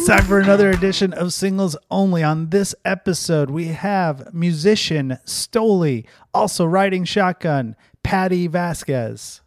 [0.00, 2.22] It's time for another edition of Singles Only.
[2.22, 9.42] On this episode, we have musician Stolie, also riding shotgun, Patti Vasquez.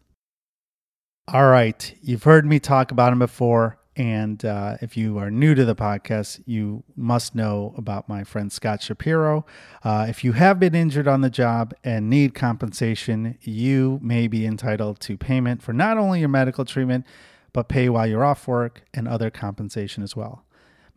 [1.27, 5.55] All right, you've heard me talk about him before, and uh, if you are new
[5.55, 9.47] to the podcast, you must know about my friend Scott Shapiro.
[9.83, 14.45] Uh, if you have been injured on the job and need compensation, you may be
[14.45, 17.07] entitled to payment for not only your medical treatment,
[17.53, 20.43] but pay while you're off work and other compensation as well.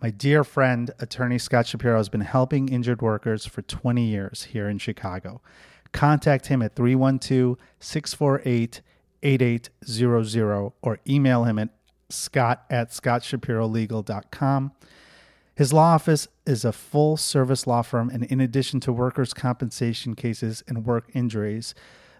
[0.01, 4.69] My dear friend, attorney Scott Shapiro, has been helping injured workers for 20 years here
[4.69, 5.41] in Chicago.
[5.93, 8.83] Contact him at 312 648
[9.23, 11.71] 8800 or email him at
[12.11, 14.73] scott at scottshapirolegal.com.
[15.55, 20.15] His law office is a full service law firm, and in addition to workers' compensation
[20.15, 21.75] cases and work injuries,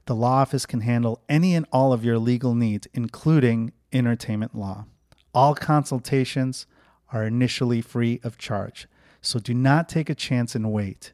[0.07, 4.87] the law office can handle any and all of your legal needs, including entertainment law.
[5.35, 6.67] All consultations
[7.13, 8.87] are initially free of charge,
[9.21, 11.13] so do not take a chance and wait.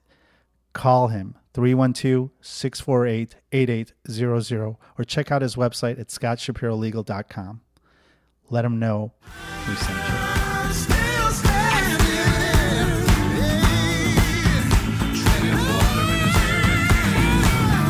[0.73, 7.61] Call him 312 648 8800 or check out his website at scottshapirolegal.com.
[8.48, 9.13] Let him know
[9.77, 11.02] sent you.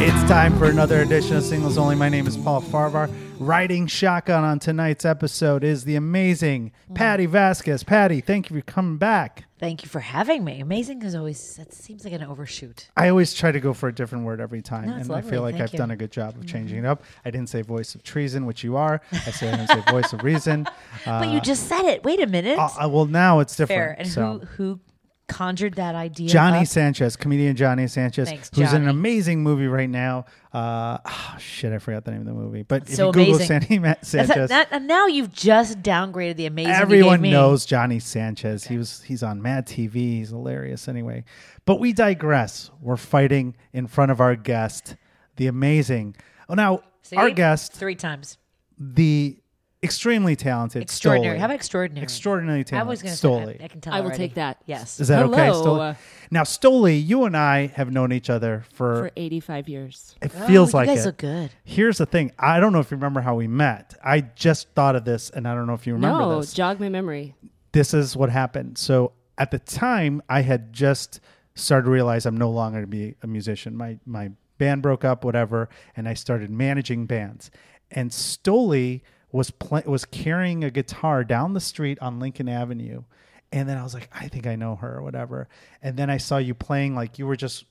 [0.05, 1.95] It's time for another edition of Singles Only.
[1.95, 3.09] My name is Paul Farahvar.
[3.39, 7.85] Riding shotgun on tonight's episode is the amazing Patti Vasquez.
[7.85, 9.45] Patti, thank you for coming back.
[9.61, 10.61] Thank you for having me.
[10.61, 12.89] Amazing is always that seems like an overshoot.
[12.97, 15.15] I always try to go for a different word every time, No, it's and I
[15.17, 15.31] lovely.
[15.31, 15.79] feel like Thank I've you.
[15.79, 17.05] done a good job of changing it up.
[17.25, 19.01] I didn't say voice of treason, which you are.
[19.13, 20.67] I said I didn't say voice of reason.
[20.67, 20.73] Uh,
[21.21, 22.03] but you just said it.
[22.03, 22.59] Wait a minute.
[22.59, 23.79] uh, uh, well, now it's different.
[23.79, 23.97] Fair.
[24.01, 24.41] And so.
[24.41, 24.81] who who
[25.29, 26.29] conjured that idea?
[26.29, 26.67] Johnny up?
[26.67, 30.27] Sanchez, comedian Johnny Sanchez, Thanks, who's in an amazing movie right now.
[30.53, 32.63] Uh, ah, shit, I forgot the name of the movie.
[32.63, 33.39] But if So you Google.
[33.39, 36.73] Sandy Sanchez, that, and now you've just downgraded the amazing.
[36.73, 38.65] everyone knows Johnny Sanchez.
[38.65, 39.95] He was he's on Mad TV.
[39.95, 41.25] He's hilarious anyway.
[41.65, 42.71] But we digress.
[42.81, 44.97] We're fighting in front of our guest,
[45.37, 46.17] the amazing.
[46.49, 47.17] Oh, now See?
[47.17, 48.37] our guest, three times.
[48.79, 49.39] the
[49.83, 51.35] extremely talented, Extraordinary.
[51.35, 51.39] Stolie.
[51.41, 52.03] How about extraordinary?
[52.05, 52.75] Extraordinarily talented.
[52.75, 53.53] I talented, was going to say.
[53.53, 53.61] Stolie.
[53.61, 53.95] I, I can tell.
[53.95, 54.19] I will already.
[54.19, 54.63] take that.
[54.67, 55.01] Yes.
[55.01, 55.63] Is that okay, Hello.
[55.63, 55.95] Stolie?
[56.31, 60.15] Now, Stolie, you and I have known each other for, for 85 years.
[60.23, 61.07] it Oh, feels you guys it.
[61.07, 61.51] look good.
[61.65, 62.33] Here's the thing.
[62.39, 63.95] I don't know if you remember how we met.
[64.05, 66.53] I just thought of this, and I don't know if you remember no, this.
[66.55, 67.35] jog my memory.
[67.73, 68.79] this is what happened.
[68.79, 71.21] So at the time, I had just
[71.55, 73.77] started to realize I'm no longer going to be a musician.
[73.77, 77.51] My my band broke up, whatever, and I started managing bands.
[77.91, 83.03] And Stolie was pla- was carrying a guitar down the street on Lincoln Avenue,
[83.51, 85.49] and then I was like, I think I know her or whatever.
[85.83, 87.65] And then I saw you playing like you were just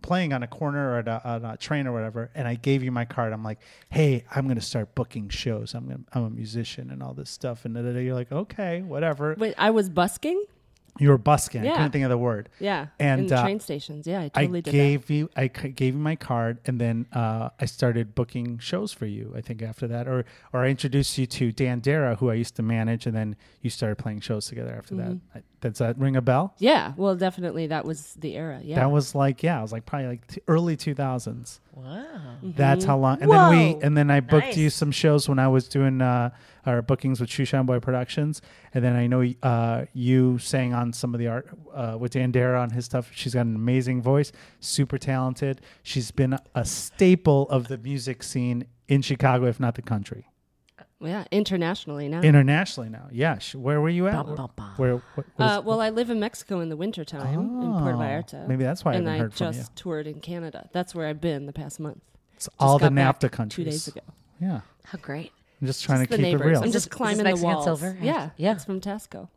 [0.00, 2.82] playing on a corner or at a, on a train or whatever, and I gave
[2.82, 3.32] you my card.
[3.32, 3.58] I'm like,
[3.90, 5.74] hey, I'm to start booking shows.
[5.74, 7.64] I'm gonna, I'm a musician and all this stuff.
[7.64, 9.34] And you're like, okay, whatever.
[9.38, 10.44] Wait, I was busking?
[10.98, 11.62] You were busking.
[11.62, 11.72] I Yeah.
[11.76, 12.48] couldn't think of the word.
[12.60, 12.86] Yeah.
[12.98, 14.06] And, in uh, train stations.
[14.06, 17.06] Yeah, I I totally did gave you I c- gave you my card, and then
[17.12, 19.32] uh, I started booking shows for you.
[19.36, 22.56] I think after that, or or I introduced you to Dan Dara, who I used
[22.56, 25.10] to manage, and then you started playing shows together after that.
[25.10, 25.38] Mm-hmm.
[25.38, 26.54] I, does that ring a bell?
[26.58, 26.92] Yeah.
[26.96, 28.60] Well, definitely that was the era.
[28.62, 28.76] Yeah.
[28.76, 31.60] That was like yeah, it was like probably like t- early two thousands.
[31.72, 32.36] Wow.
[32.42, 33.22] That's how long.
[33.22, 34.56] And then we and then I booked Nice.
[34.56, 36.30] you some shows when I was doing uh,
[36.66, 38.42] our bookings with Shushan Boy Productions,
[38.74, 42.30] and then I know uh, you sang on some of the art uh, with Dan
[42.32, 43.10] Dara on his stuff.
[43.14, 45.60] She's got an amazing voice, super talented.
[45.82, 50.26] She's been a staple of the music scene in Chicago, if not the country,
[51.00, 51.24] yeah.
[51.30, 52.20] Internationally now.
[52.22, 53.08] internationally now.
[53.10, 54.26] Yeah, where were you at?
[54.76, 54.96] Where?
[54.96, 57.48] what was- uh, well, I live in Mexico in the wintertime in
[57.78, 58.46] Puerto Oh, Vallarta.
[58.48, 60.68] maybe that's why I and haven't I heard from just toured in Canada.
[60.72, 62.00] That's where I've been the past month.
[62.34, 63.64] It's Just all the got back NAFTA countries.
[63.66, 64.00] Two days ago.
[64.40, 65.32] Yeah, How great.
[65.60, 66.40] I'm just trying Just to keep neighbors.
[66.40, 66.58] it real.
[66.58, 67.64] I'm just this- is climbing the Mexican walls.
[67.64, 67.96] silver?
[68.00, 68.30] Yeah.
[68.36, 68.52] Yeah.
[68.52, 69.28] It's from Taxco.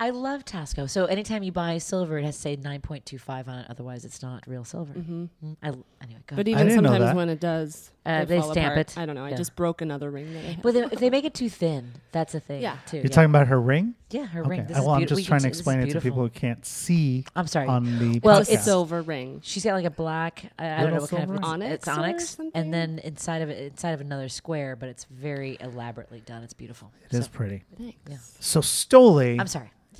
[0.00, 0.88] I love Taxco.
[0.90, 3.66] So anytime you buy silver, it has to say 9.25 on it.
[3.70, 4.92] Otherwise, it's not real silver.
[4.94, 5.28] Mm,
[5.62, 6.48] I, anyway, go But ahead.
[6.48, 8.78] even didn't know sometimes when it does, Uh, they fall stamp apart.
[8.90, 8.98] it.
[8.98, 9.24] I don't know.
[9.24, 9.36] I Yeah.
[9.36, 10.62] just broke another ring that I had.
[10.62, 12.60] But then if they make it too thin, that's a thing.
[12.62, 12.76] Yeah.
[12.86, 12.96] Too.
[12.96, 13.10] You're yeah.
[13.10, 13.94] talking about her ring.
[14.10, 14.50] Yeah, her Okay.
[14.50, 14.66] ring.
[14.66, 15.80] This well, is I'm beauti- just we trying can to see- this is explain it
[15.80, 16.10] to beautiful.
[16.10, 17.68] people who can't see I'm sorry.
[17.68, 18.54] on the Well, it's podcast.
[18.54, 19.40] a silver ring.
[19.42, 20.52] She's got like a black.
[20.58, 21.34] I, I don't know what kind of silver?
[21.36, 22.50] it's, Onyx it's or onyx, something?
[22.54, 26.42] and then inside of it, inside of another square, but it's very elaborately done.
[26.42, 26.90] It's beautiful.
[27.10, 27.62] It is pretty.
[27.78, 28.36] Thanks.
[28.40, 29.51] So Stolie, I'm sorry.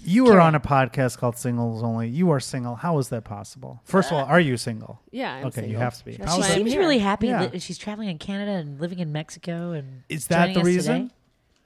[0.05, 0.55] You were on on.
[0.55, 2.09] a podcast called Singles Only.
[2.09, 2.75] You are single.
[2.77, 3.81] How is that possible?
[3.85, 5.01] First of all, are you single?
[5.11, 5.33] Yeah.
[5.35, 5.81] I'm okay, you single.
[5.81, 6.13] have to be.
[6.17, 6.81] She is why seems here.
[6.81, 7.29] really happy.
[7.29, 7.47] Yeah.
[7.47, 9.73] That she's traveling in Canada and living in Mexico.
[9.73, 10.95] And is that joining the us reason?
[11.03, 11.15] today.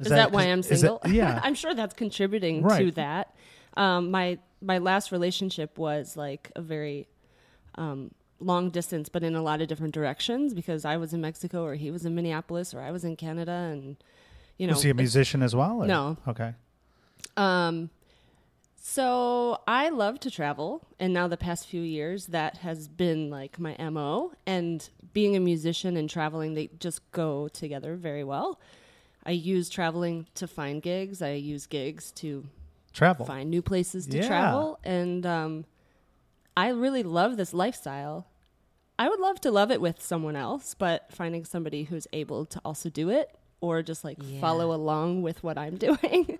[0.00, 1.00] Is, that why I'm is it- single?
[1.06, 1.40] yeah.
[1.44, 2.78] I'm sure that's contributing Right.
[2.84, 3.34] to that.
[3.76, 7.08] Um, my my last relationship was like a very
[7.76, 8.10] um,
[8.40, 11.74] long distance, but in a lot of different directions because I was in Mexico or
[11.74, 13.96] he was in Minneapolis or I was in Canada, and
[14.58, 15.82] you know, was he a musician as well?
[15.82, 16.16] or- No.
[16.28, 16.54] Okay.
[17.36, 17.90] um,
[18.88, 23.58] So I love to travel, and now the past few years that has been like
[23.58, 24.30] my mo.
[24.46, 28.60] And being a musician and traveling, they just go together very well.
[29.24, 31.20] I use traveling to find gigs.
[31.20, 32.46] I use gigs to
[32.92, 33.26] Travel.
[33.26, 34.26] find new places to Yeah.
[34.28, 35.64] travel, and um,
[36.56, 38.28] I really love this lifestyle.
[39.00, 42.60] I would love to love it with someone else, but finding somebody who's able to
[42.64, 44.40] also do it or just like Yeah.
[44.40, 46.38] follow along with what I'm doing.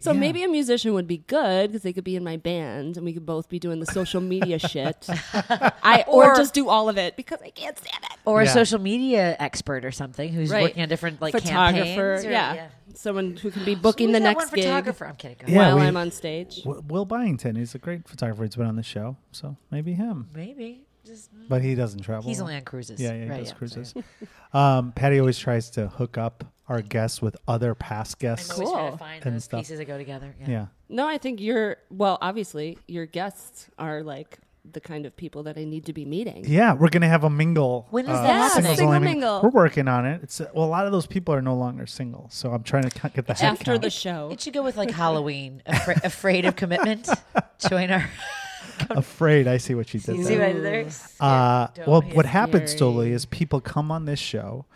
[0.00, 0.18] so Yeah.
[0.20, 3.12] maybe a musician would be good because they could be in my band and we
[3.12, 5.06] could both be doing the social media shit.
[5.82, 8.18] I or, Or- just do all of it because I can't stand it.
[8.24, 8.50] Or Yeah.
[8.50, 10.62] a social media expert or something who's Right.
[10.62, 12.24] working on different like photographer, campaigns.
[12.26, 12.68] or- yeah.
[12.94, 15.06] someone who can be booking Who's the next one gig photographer.
[15.06, 15.36] I'm kidding.
[15.46, 16.64] Go Yeah, while we- I'm on stage.
[16.64, 18.42] W- Will Byington, he's a great photographer.
[18.44, 20.28] He's been on the show, so maybe him.
[20.34, 20.84] Maybe.
[21.06, 22.28] Just But he doesn't travel.
[22.28, 23.00] he's only on cruises.
[23.00, 23.88] Yeah, yeah, he Right, does yeah, cruises.
[23.94, 24.04] sorry.
[24.78, 28.50] um, Patti always tries to hook up our guests with other past I'm guests.
[28.50, 28.92] always trying Cool.
[28.92, 29.60] to find And those stuff.
[29.60, 30.34] pieces that go together.
[30.40, 30.48] Yeah.
[30.48, 30.66] Yeah.
[30.90, 32.18] No, I think you're well.
[32.20, 34.38] Obviously, your guests are like
[34.70, 36.44] the kind of people that I need to be meeting.
[36.46, 37.86] Yeah, we're gonna have a mingle.
[37.88, 39.40] When is uh, that singles Single mingle.
[39.42, 40.20] We're working on it.
[40.22, 42.82] It's uh, well, a lot of those people are no longer single, so I'm trying
[42.82, 43.82] to get the head After count.
[43.82, 45.62] the show, It should go with like Halloween.
[45.64, 47.08] Afra- afraid of commitment.
[47.70, 48.10] Join our.
[48.90, 50.86] Afraid, I see what you did You see what I did there?
[51.20, 53.12] Uh, well, what happens, scary.
[53.12, 54.66] Is people come on this show,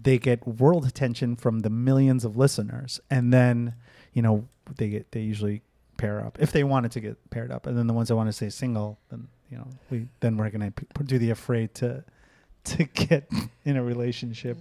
[0.00, 3.74] they get world attention from the millions of listeners, and then
[4.12, 5.62] you know they get they usually
[5.96, 8.28] pair up if they wanted to get paired up, and then the ones that want
[8.28, 12.04] to stay single, then you know we then we're gonna p- do the afraid to
[12.64, 13.30] to get
[13.64, 14.58] in a relationship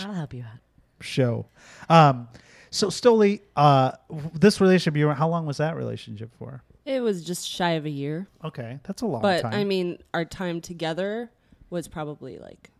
[0.00, 0.58] I'll help you out.
[1.00, 1.46] show.
[1.88, 2.28] Um,
[2.70, 3.92] so Stolie, uh,
[4.34, 6.62] this relationship you were how long was that relationship for?
[6.88, 8.26] It was just shy of a year.
[8.42, 9.52] Okay, that's a long But time.
[9.52, 11.30] I mean, our time together
[11.70, 12.70] was probably like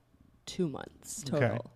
[0.46, 1.46] two months Okay.
[1.46, 1.70] total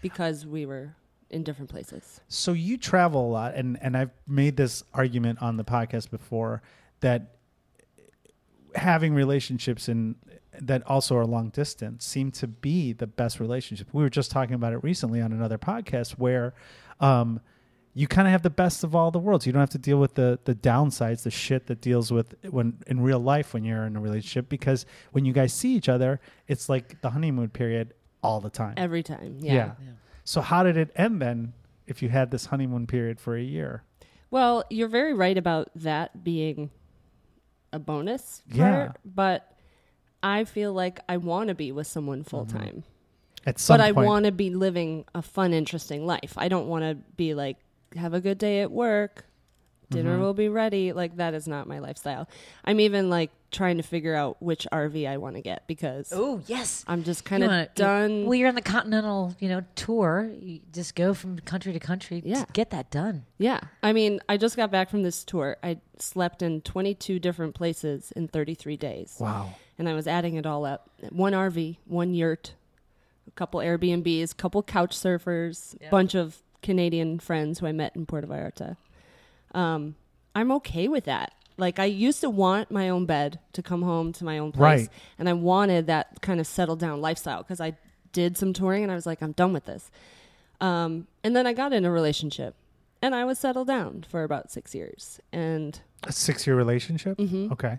[0.00, 0.94] because we were
[1.28, 2.22] in different places.
[2.28, 6.62] So you travel a lot, and and I've made this argument on the podcast before
[7.00, 7.36] that
[8.74, 10.16] having relationships in
[10.60, 13.88] that also are long distance seem to be the best relationship.
[13.92, 16.54] We were just talking about it recently on another podcast where
[17.00, 17.40] um,
[17.98, 19.44] you kind of have the best of all the worlds.
[19.44, 22.78] You don't have to deal with the the downsides, the shit that deals with when
[22.86, 26.20] in real life when you're in a relationship because when you guys see each other,
[26.46, 28.74] it's like the honeymoon period all the time.
[28.76, 29.38] Every time.
[29.40, 29.52] yeah.
[29.52, 29.72] Yeah.
[29.82, 29.90] Yeah.
[30.22, 31.54] So how did it end then
[31.88, 33.82] if you had this honeymoon period for a year?
[34.30, 36.70] Well, you're very right about that being
[37.72, 38.92] a bonus part, Yeah.
[39.04, 39.58] but
[40.22, 42.28] I feel like I want to be with someone mm-hmm.
[42.28, 42.84] full time.
[43.44, 46.34] At some point But I want to be living a fun, interesting life.
[46.36, 47.56] I don't want to be like,
[47.96, 49.24] have a good day at work.
[49.90, 50.20] Dinner Mhm.
[50.20, 50.92] will be ready.
[50.92, 52.28] Like, that is not my lifestyle.
[52.62, 56.42] I'm even like trying to figure out which RV I want to get because Oh
[56.46, 56.84] yes.
[56.86, 58.26] I'm just kind of wanna- done.
[58.26, 60.30] Well, you're on the continental, you know, tour.
[60.38, 62.20] You just go from country to country.
[62.22, 62.44] Yeah.
[62.44, 63.24] to get that done.
[63.38, 63.60] yeah.
[63.82, 65.56] I mean, I just got back from this tour.
[65.62, 69.16] I slept in 22 different places in 33 days.
[69.18, 69.54] wow.
[69.78, 70.90] and I was adding it all up.
[71.12, 72.52] One RV, one yurt,
[73.26, 75.88] a couple Airbnbs, couple couch surfers, Yeah.
[75.88, 78.76] bunch of Canadian friends who I met in Puerto Vallarta.
[79.54, 79.94] Um,
[80.34, 81.32] I'm okay with that.
[81.56, 84.82] Like I used to want my own bed to come home to my own place,
[84.82, 84.88] Right.
[85.18, 87.76] and I wanted that kind of settled down lifestyle because I
[88.12, 89.90] did some touring and I was like, I'm done with this.
[90.60, 92.54] Um, and then I got in a relationship,
[93.02, 97.16] and I was settled down for about six years, and A six year relationship?
[97.18, 97.50] Mhm.
[97.52, 97.78] Okay.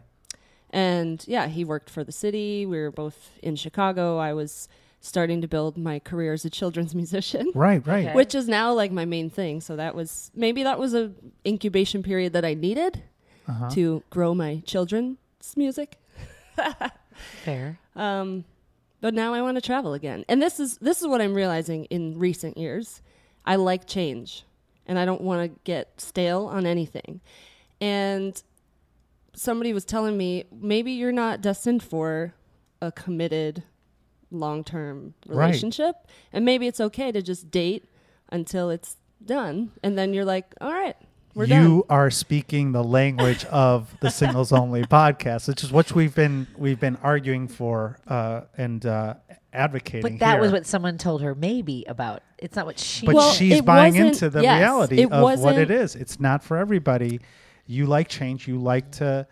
[0.72, 2.66] and yeah, he worked for the city.
[2.66, 4.18] We were both in Chicago.
[4.18, 4.68] I was
[5.02, 8.08] starting to build my career as a children's musician, Right, right.
[8.08, 8.16] Okay.
[8.16, 9.62] which is now like my main thing.
[9.62, 11.12] So that was maybe that was a
[11.46, 13.04] incubation period that I needed
[13.48, 13.70] Uh-huh.
[13.72, 15.18] to grow my children's
[15.56, 15.98] music.
[17.44, 17.80] Fair.
[17.96, 18.46] Um,
[19.02, 21.86] but now I want to travel again, and this is this is what I'm realizing
[21.86, 23.02] in recent years.
[23.46, 24.44] I like change,
[24.86, 27.22] and I don't want to get stale on anything.
[27.80, 28.42] And
[29.34, 32.34] somebody was telling me maybe you're not destined for
[32.82, 33.64] a committed
[34.32, 35.38] long-term Right.
[35.46, 35.96] relationship,
[36.34, 37.86] and maybe it's okay to just date
[38.32, 40.96] until it's done, and then you're like, all right,
[41.36, 41.62] we're done.
[41.64, 41.84] you done.
[41.90, 46.80] are speaking the language of the singles only podcast, which is what we've been we've
[46.80, 49.16] been arguing for uh, and uh,
[49.54, 50.02] advocating.
[50.02, 50.42] But that here.
[50.42, 52.24] was what someone told her maybe about.
[52.38, 53.06] It's not what she.
[53.06, 55.96] But Well, she's buying into the yes, reality of what it is.
[55.96, 57.20] It's not for everybody.
[57.66, 58.48] You like change.
[58.48, 59.28] You like to,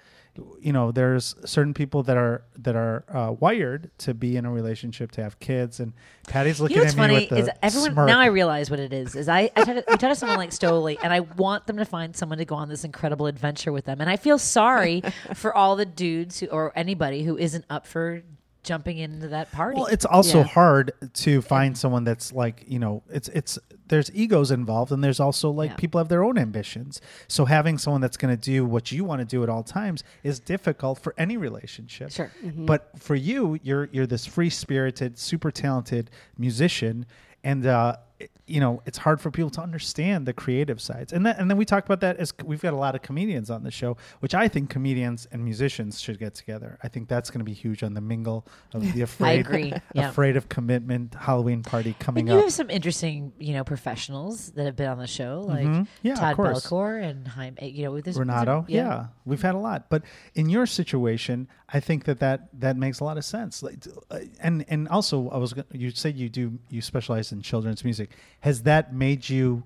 [0.62, 4.52] you know, there's certain people that are that are uh, wired to be in a
[4.52, 5.80] relationship, to have kids.
[5.80, 5.94] And
[6.28, 8.08] Patti's You looking know what's at me funny with the is everyone smirk.
[8.08, 9.16] now I realize what it is.
[9.16, 11.78] Is I, I try to, we talk to someone like Stolie, and I want them
[11.78, 15.02] to find someone to go on this incredible adventure with them, and I feel sorry
[15.34, 18.22] for all the dudes who, or anybody who isn't up for
[18.68, 19.78] jumping into that party.
[19.78, 20.44] Well, it's also Yeah.
[20.46, 20.92] hard
[21.26, 23.58] to find someone that's like you know it's it's
[23.88, 25.76] there's egos involved and there's also like Yeah.
[25.78, 27.00] people have their own ambitions.
[27.28, 30.04] So having someone that's going to do what you want to do at all times
[30.24, 32.12] is difficult for any relationship.
[32.12, 32.32] Sure.
[32.44, 37.06] But for you, you're you're this free spirited, super talented musician,
[37.44, 41.12] and uh, it- you know it's hard for people to understand the creative sides.
[41.14, 43.50] And that, and then we talked about that as we've got a lot of comedians
[43.50, 46.78] on the show, which I think comedians and musicians should get together.
[46.84, 49.46] I think that's going to be huge on the mingle of the afraid,
[49.94, 50.10] yeah.
[50.10, 52.44] afraid of commitment Halloween party coming and you up.
[52.46, 55.88] have some interesting, you know, professionals that have been on the show, like Mhm.
[56.04, 56.38] Yeah, Todd.
[56.38, 57.58] Belcour and Jaime.
[57.70, 59.08] You know, there's Renato, a- yeah.
[59.26, 60.04] we've had a lot, but
[60.36, 63.62] in your situation, I think that that, that makes a lot of sense.
[63.64, 63.76] Like,
[64.12, 67.84] uh, and and also, I was gonna, you said you do you specialize in children's
[67.84, 68.12] music.
[68.42, 69.64] Has that made you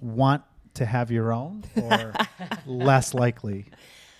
[0.00, 0.42] want
[0.74, 2.12] to have your own, or
[2.66, 3.66] less likely,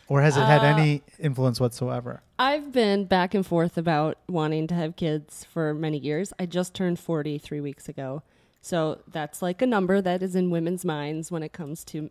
[0.09, 2.23] or has it had Uh, any influence whatsoever?
[2.39, 6.33] I've been back and forth about wanting to have kids for many years.
[6.39, 8.23] I just turned 40 three weeks ago.
[8.63, 12.11] So that's like a number that is in women's minds when it comes to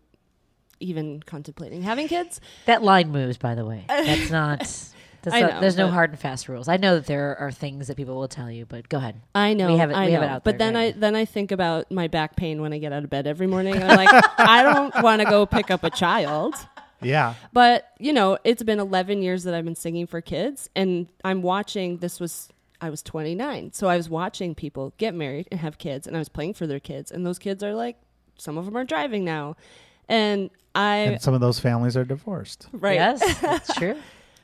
[0.80, 2.40] even contemplating having kids.
[2.66, 3.84] That line moves, by the way.
[3.88, 4.62] That's not.
[5.22, 6.68] That's I not know, there's no hard and fast rules.
[6.68, 9.16] I know that there are things that people will tell you, but go ahead.
[9.36, 10.22] I know, We have it- I we know.
[10.22, 10.96] have it out but there, then right.
[10.96, 13.48] I then I think about my back pain when I get out of bed every
[13.48, 13.76] morning.
[13.76, 14.10] And I'm like,
[14.40, 16.56] I don't want to go pick up a child.
[17.02, 21.08] Yeah, But, you know, it's been 11 years that I've been singing for kids and
[21.24, 22.50] I'm watching this was
[22.82, 23.72] I was 29.
[23.72, 26.68] So I was watching people get married and have kids and I was playing for
[26.68, 27.96] their kids and those kids are like
[28.38, 29.56] some of them are driving now.
[30.10, 32.68] And I and some of those families are divorced.
[32.74, 32.96] right.
[32.96, 33.96] Yes, that's true.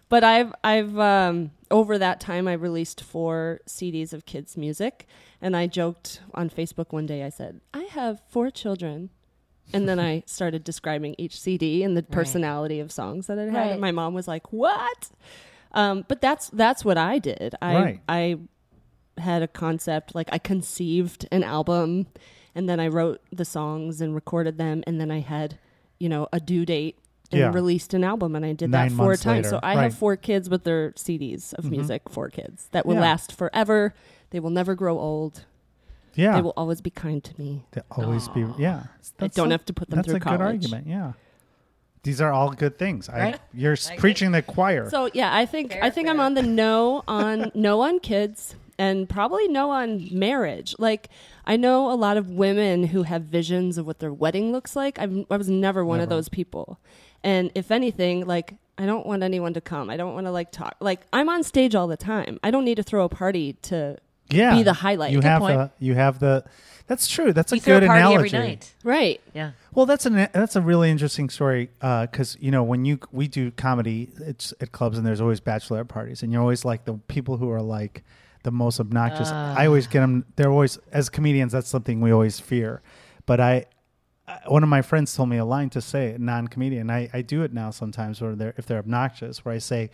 [0.09, 5.07] But I've I've um, over that time I released four CDs of kids music,
[5.41, 7.23] and I joked on Facebook one day.
[7.23, 9.09] I said I have four children,
[9.73, 13.57] and then I started describing each CD and the personality of songs that it had.
[13.57, 13.71] Right.
[13.71, 15.09] And my mom was like, "What?"
[15.71, 17.55] Um, but that's that's what I did.
[17.61, 18.01] I Right.
[18.07, 18.37] I
[19.17, 22.07] had a concept like I conceived an album,
[22.53, 25.57] and then I wrote the songs and recorded them, and then I had
[25.97, 26.99] you know a due date
[27.31, 27.51] and Yeah.
[27.51, 29.25] released an album and I did Nine that four times.
[29.45, 29.49] later.
[29.49, 29.83] So I Right.
[29.83, 31.71] have four kids with their CDs of Mhm.
[31.71, 33.01] music, four kids that will Yeah.
[33.01, 33.93] last forever.
[34.29, 35.45] They will never grow old.
[36.13, 37.65] Yeah, They will always be kind to me.
[37.71, 38.45] They'll always be.
[38.57, 38.83] Yeah,
[39.19, 40.41] I don't a- have to put them That's through a good college.
[40.71, 40.87] argument.
[40.87, 41.11] Yeah,
[42.03, 43.09] these are all good things.
[43.09, 44.89] I, you're s I preaching the choir.
[44.89, 48.55] So yeah, I think Fair, I think I'm on the no on no on kids
[48.79, 50.73] and probably no on marriage.
[50.79, 51.09] Like
[51.45, 54.97] I know a lot of women who have visions of what their wedding looks like.
[54.99, 56.79] I've, I was never one of those people.
[57.25, 59.89] And if anything, like I don't want anyone to come.
[59.89, 60.75] I don't want to like talk.
[60.79, 62.39] Like I'm on stage all the time.
[62.43, 63.97] I don't need to throw a party to
[64.29, 65.11] yeah, be the highlight.
[65.11, 65.57] You Good have point.
[65.57, 65.71] the.
[65.85, 66.45] You have the.
[66.87, 67.33] That's true.
[67.33, 68.37] That's a you throw good a party analogy.
[68.37, 68.75] every night.
[68.83, 69.21] right.
[69.33, 69.51] Yeah.
[69.73, 73.49] Well, that's an that's a really interesting story because you know when you we do
[73.51, 77.37] comedy, it's at clubs and there's always bachelorette parties, and you're always like the people
[77.37, 78.03] who are like
[78.43, 79.29] the most obnoxious.
[79.31, 79.55] Ah.
[79.57, 80.25] I always get them.
[80.35, 81.51] They're always as comedians.
[81.53, 82.83] That's something we always fear.
[83.25, 83.65] But I, I
[84.47, 86.89] one of my friends told me a line to say, non-comedian.
[86.89, 89.89] I, I do it now sometimes, where they're if they're obnoxious, where I say,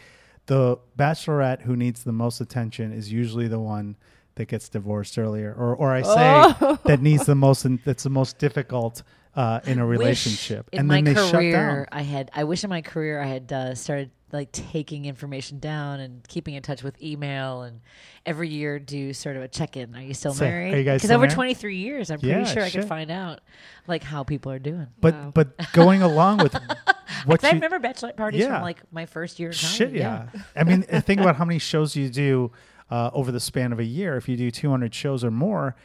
[0.46, 3.96] the bachelorette who needs the most attention is usually the one
[4.36, 6.80] that gets divorced earlier, or or I say Oh.
[6.86, 9.04] that needs the most that's the most difficult
[9.36, 11.86] uh, in a Wish relationship, in and my then they shut career, down.
[11.92, 12.32] I had.
[12.34, 16.54] I wish in my career I had uh, started like taking information down and keeping
[16.54, 17.82] in touch with email and
[18.26, 19.94] every year do sort of a check in.
[19.96, 20.74] Are you still Say, married?
[20.74, 21.34] are you guys Because over married?
[21.36, 22.82] 23 years, I'm pretty Yeah, sure I shit.
[22.82, 23.42] could find out
[23.88, 24.88] like how people are doing.
[25.00, 25.32] But Wow.
[25.34, 26.54] but going along with
[27.26, 28.56] what 'Cause I remember bachelorette parties Yeah.
[28.56, 29.52] from like my first year.
[29.54, 30.28] Shit comedy, yeah.
[30.56, 32.52] I mean think about how many shows you do
[32.90, 34.18] uh, over the span of a year.
[34.18, 35.76] If you do 200 shows or more,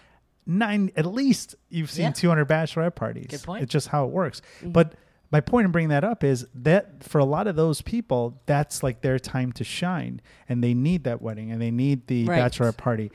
[0.46, 2.10] nine at least you've seen Yeah.
[2.12, 3.26] 200 bachelorette parties.
[3.28, 3.62] Good point.
[3.62, 4.42] It's just how it works.
[4.62, 4.94] But
[5.32, 8.82] my point in bringing that up is that for a lot of those people, that's
[8.82, 12.40] like their time to shine, and they need that wedding and they need the Right.
[12.40, 13.10] bachelorette party.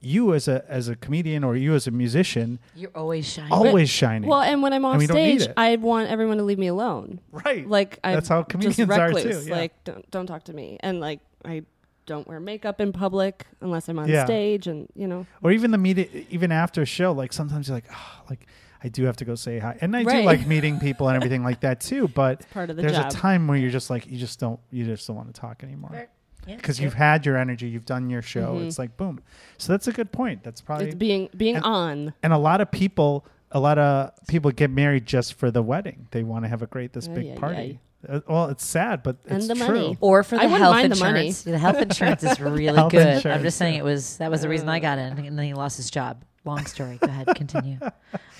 [0.00, 3.52] You as a as a comedian or you as a musician, You're always shining.
[3.52, 4.28] always shining.
[4.28, 5.54] Well, and when I'm off we don't need stage.
[5.56, 7.20] I want everyone to leave me alone.
[7.32, 7.66] right.
[7.68, 9.54] Like I That's how just comedians are, too, yeah.
[9.56, 10.78] Like don't don't talk to me.
[10.80, 11.62] And like I
[12.06, 14.24] don't wear makeup in public unless I'm on Yeah.
[14.24, 15.26] stage and you know.
[15.42, 18.46] or even the media, even after a show, like sometimes you're like, oh, like
[18.84, 21.44] I do have to go say hi, and I do like meeting people and everything
[21.44, 22.08] like that too.
[22.14, 23.12] But Part of the there's job.
[23.12, 25.62] a time where you're just like, you just don't, you just don't want to talk
[25.62, 26.08] anymore Fair.
[26.46, 26.84] Yeah, because yeah.
[26.84, 28.54] you've had your energy, you've done your show.
[28.56, 28.66] Mhm.
[28.66, 29.20] It's like boom.
[29.58, 30.42] So that's a good point.
[30.42, 32.14] That's probably it's being being and- on.
[32.22, 36.08] and a lot of people, a lot of people get married just for the wedding.
[36.10, 37.80] They want to have a great this Ay, big ay, party.
[38.08, 39.66] Uh, well, it's sad, but And it's the true.
[39.66, 39.96] money.
[40.00, 41.18] Or for I the wouldn't health mind the money.
[41.28, 41.42] insurance.
[41.42, 43.24] The, health insurance is really good.
[43.24, 45.54] I'm just saying it was that was the reason I got in, and then he
[45.54, 46.24] lost his job.
[46.44, 46.98] Long story.
[47.00, 47.78] Go ahead, continue.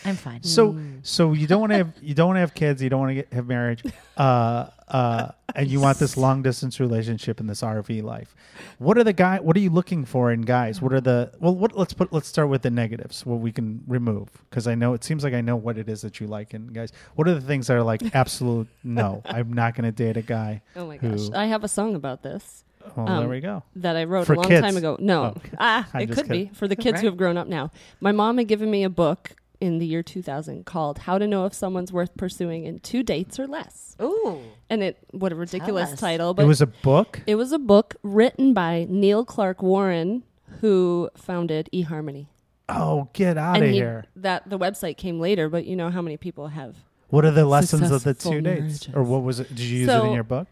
[0.04, 0.42] I'm fine.
[0.42, 2.82] So so you don't want to have you don't want to have kids.
[2.82, 3.82] You don't want to have marriage,
[4.16, 8.34] uh, uh, and you want this long distance relationship in this RV life.
[8.78, 9.38] What are the guy?
[9.38, 10.82] What are you looking for in guys?
[10.82, 11.54] What are the well?
[11.54, 13.24] What let's put let's start with the negatives.
[13.24, 16.02] What we can remove because I know it seems like I know what it is
[16.02, 16.92] that you like in guys.
[17.14, 19.22] What are the things that are like absolute no?
[19.24, 20.62] I'm not going to date a guy.
[20.76, 21.30] Oh my who- gosh.
[21.34, 22.64] I have a song about this
[22.96, 23.62] Well, Um, there we go.
[23.76, 24.62] that I wrote For a long kids.
[24.66, 24.96] time ago.
[25.00, 25.34] No.
[25.36, 25.40] Oh.
[25.58, 27.00] Ah, I'm it just could be for the kids Right.
[27.02, 27.70] who have grown up now.
[28.00, 31.46] My mom had given me a book in the year 2000 called How to Know
[31.46, 33.96] if Someone's Worth Pursuing in Two Dates or Less.
[34.02, 34.40] Ooh.
[34.68, 37.20] And it what a ridiculous title, but It was a book.
[37.28, 40.24] it was a book written by Neil Clark Warren
[40.60, 42.26] who founded eHarmony.
[42.68, 44.06] Oh, get out of he- here!
[44.16, 46.76] that the website came later, but you know how many people have
[47.08, 49.48] What are the lessons of the Successful two dates, or what was it?
[49.50, 50.48] Did you use it in your book?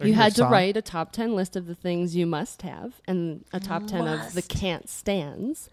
[0.00, 2.62] Or you your had to write a top 10 list of the things you must
[2.62, 5.68] have and a top 10 of the can't stands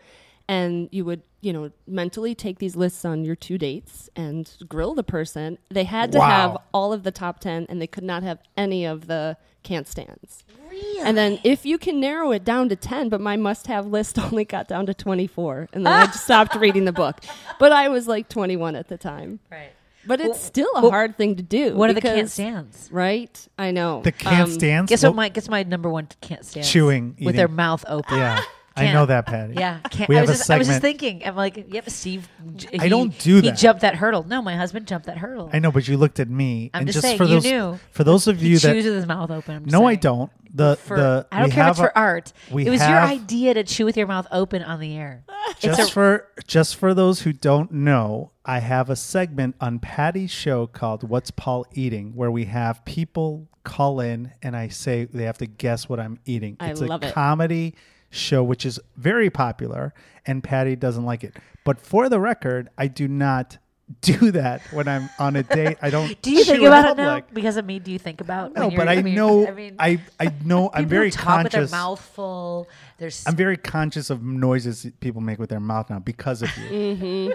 [0.49, 4.95] and you would you know mentally take these lists on your two dates and grill
[4.95, 6.25] the person they had to Wow.
[6.29, 9.87] have all of the top 10 and they could not have any of the can't
[9.87, 10.99] stands Really?
[11.01, 14.17] and then if you can narrow it down to 10 but my must have list
[14.25, 17.23] only got down to 24 and then i just stopped reading the book
[17.59, 19.71] but i was like 21 at the time right.
[20.07, 22.89] but it's Well- still a well, hard thing to do What are the can't stands?
[22.91, 24.89] right i know The can't Um, stands.
[24.89, 28.17] Guess Well, what my guess my number one can't stand Chewing, with their mouth open.
[28.17, 28.41] Yeah,
[28.77, 29.53] I know that, Patti.
[29.55, 30.07] Yeah, can't.
[30.09, 31.27] We I have was a just, I was just segment- thinking.
[31.27, 32.27] I'm like, yep, Steve.
[32.55, 33.43] j- I he- don't do that.
[33.43, 33.57] He that.
[33.57, 34.23] jumped that hurdle.
[34.23, 35.49] No, my husband jumped that hurdle.
[35.53, 37.43] I know, but you looked at me, I'm and just just, saying, for you those
[37.45, 37.79] knew.
[37.91, 39.55] for those of he you chews that with his mouth open.
[39.55, 39.99] I'm just no, I saying.
[39.99, 40.31] don't.
[40.53, 42.33] The For, the I don't we care if have it's for a- art.
[42.51, 45.23] we it was your have- idea to chew with your mouth open on the air.
[45.59, 49.79] just it's a, for just for those who don't know, I have a segment on
[49.79, 55.03] Patti's show called "What's Paul Eating," where we have people call in and I say
[55.05, 56.55] they have to guess what I'm eating.
[56.61, 57.13] I it's love a it.
[57.13, 57.75] comedy
[58.09, 59.93] show which is very popular,
[60.25, 61.35] and Patti doesn't like it.
[61.63, 63.57] But for the record, I do not
[64.01, 65.77] do that when I'm on a date.
[65.81, 66.21] I don't.
[66.21, 67.79] do you think about it now because of me?
[67.79, 69.47] Do you think about No, but I, mean- know.
[69.47, 70.69] I mean, I I know.
[70.73, 71.71] I'm very who talk with their conscious.
[71.71, 72.67] mouth full.
[72.97, 76.49] There's I'm very conscious of noises that people make with their mouth now because of
[76.57, 76.69] you.
[76.69, 77.31] Mm-hmm.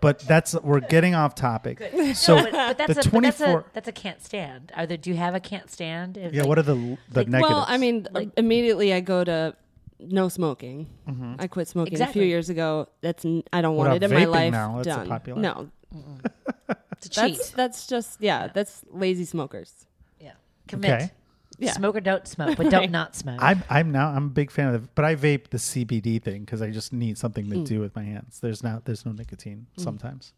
[0.00, 1.82] But that's we're getting off topic.
[2.14, 4.72] So no, but, but that's the a, but that's a 24 that's a can't stand.
[4.76, 4.96] Are there?
[4.96, 6.16] Do you have a can't stand?
[6.16, 6.40] If, yeah.
[6.40, 6.74] like- what are the
[7.10, 7.50] the like- negatives?
[7.50, 9.54] Well, I mean, Like- immediately I go to
[10.00, 10.86] no smoking.
[11.08, 11.34] Mm-hmm.
[11.38, 12.88] I quit smoking a few years ago.
[13.00, 14.52] That's n- I don't What want it in my life.
[14.52, 14.76] now?
[14.76, 15.08] That's a Done.
[15.08, 15.70] popular- No,
[16.92, 17.36] it's a cheat.
[17.38, 19.86] that's that's just yeah, that's lazy smokers.
[20.20, 20.32] yeah,
[20.68, 20.90] commit.
[20.90, 21.10] Okay.
[21.58, 21.72] Yeah.
[21.72, 23.42] Smoke or don't smoke, but don't not smoke.
[23.42, 26.44] I'm I'm now I'm a big fan of the, but I vape the CBD thing
[26.44, 27.50] because I just need something Mm.
[27.52, 28.40] to do with my hands.
[28.40, 30.32] There's not there's no nicotine sometimes.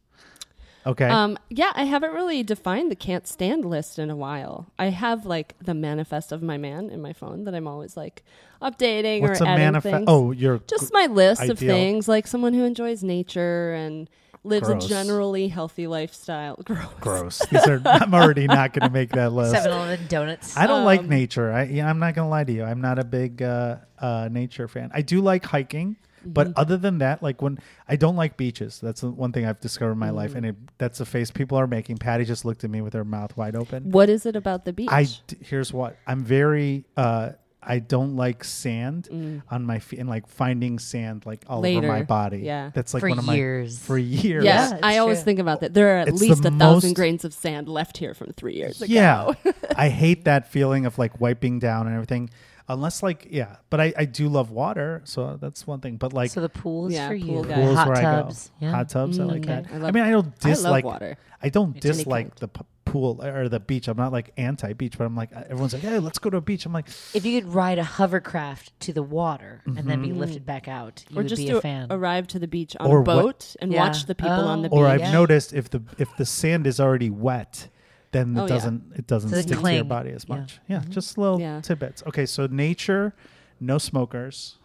[0.84, 1.08] Okay.
[1.08, 4.66] Um, yeah, I haven't really defined the can't stand list in a while.
[4.78, 8.24] I have like the manifest of my man in my phone that I'm always like
[8.60, 9.92] updating What's or a adding manifest?
[9.94, 10.04] things.
[10.08, 14.10] Oh, you're just my list of things like someone who enjoys nature and
[14.44, 14.84] lives Gross.
[14.84, 16.56] a generally healthy lifestyle.
[16.64, 16.88] Gross.
[17.00, 17.38] gross.
[17.50, 19.54] These are I'm already not going to make that list.
[19.54, 20.56] 7-Eleven donuts.
[20.56, 21.52] I don't like Um, nature.
[21.52, 22.64] I, yeah, I'm not gonna lie to you.
[22.64, 24.90] I'm not a big uh, uh, nature fan.
[24.92, 26.60] I do like hiking, but Mm-hmm.
[26.60, 27.58] other than that, like when
[27.88, 28.80] I don't like beaches.
[28.82, 30.14] That's the one thing I've discovered in my Mm.
[30.14, 31.98] life, and it, that's the face people are making.
[31.98, 33.90] Patti just looked at me with her mouth wide open.
[33.90, 34.88] What is it about the beach?
[34.90, 35.06] I
[35.40, 36.84] here's what I'm very.
[36.96, 37.30] Uh,
[37.64, 39.42] I don't like sand Mm.
[39.48, 42.38] on my feet and like finding sand like all over my body.
[42.38, 42.72] Yeah.
[42.74, 43.78] that's like For one of my years.
[43.78, 44.44] for years.
[44.44, 45.26] Yeah, I always true.
[45.26, 45.72] think about that.
[45.72, 46.58] There are at It's least a thousand
[46.90, 48.92] most- grains of sand left here from three years ago.
[48.92, 49.32] Yeah.
[49.76, 52.30] I hate that feeling of like wiping down and everything.
[52.68, 55.96] Unless like yeah, but I, I do love water, so that's one thing.
[55.96, 57.44] But like so the pool is Yeah, for you.
[57.44, 57.54] guy.
[57.54, 58.50] pools Hot where tubs.
[58.56, 58.72] I go, Yeah.
[58.76, 59.66] hot tubs, I like Mm, that.
[59.66, 59.84] okay.
[59.84, 61.16] I I, mean, I don't I love dislike water.
[61.42, 63.88] I don't It's dislike the p- pool or the beach.
[63.88, 66.40] I'm not like anti beach, but I'm like everyone's like, hey, let's go to a
[66.40, 66.64] beach.
[66.66, 70.02] I'm like, If you could ride a hovercraft to the water and then Mm-hmm.
[70.02, 71.88] be lifted back out, you or would just be a fan.
[71.90, 73.80] arrive to the beach on Or a what- boat and Yeah.
[73.80, 74.70] watch the people on the Oh.
[74.70, 74.78] beach.
[74.78, 75.12] or I've yeah.
[75.12, 77.68] noticed if the if the sand is already wet,
[78.12, 78.48] then it Oh, yeah.
[78.48, 80.36] doesn't it doesn't Doesn't stick to your body as Yeah.
[80.36, 80.60] much.
[80.68, 80.88] Yeah, Mhm.
[80.90, 81.60] just little Yeah.
[81.60, 82.02] tidbits.
[82.06, 83.14] Okay, so nature,
[83.60, 84.58] no smokers,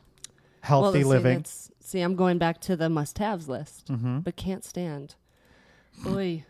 [0.64, 1.46] Well, healthy see, living.
[1.80, 5.16] See, I'm going back to the must-haves list, hmm but can't stand.
[6.04, 6.44] Boy,